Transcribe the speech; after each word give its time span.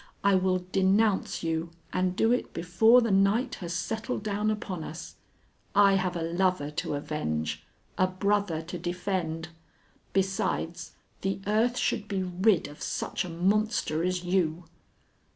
I 0.23 0.33
will 0.33 0.65
denounce 0.71 1.43
you 1.43 1.69
and 1.93 2.15
do 2.15 2.31
it 2.31 2.53
before 2.55 3.01
the 3.01 3.11
night 3.11 3.53
has 3.61 3.75
settled 3.75 4.23
down 4.23 4.49
upon 4.49 4.83
us. 4.83 5.17
I 5.75 5.93
have 5.93 6.15
a 6.15 6.23
lover 6.23 6.71
to 6.71 6.95
avenge, 6.95 7.63
a 7.99 8.07
brother 8.07 8.63
to 8.63 8.79
defend. 8.79 9.49
Besides, 10.11 10.93
the 11.21 11.39
earth 11.45 11.77
should 11.77 12.07
be 12.07 12.23
rid 12.23 12.67
of 12.67 12.81
such 12.81 13.23
a 13.23 13.29
monster 13.29 14.03
as 14.03 14.23
you." 14.23 14.63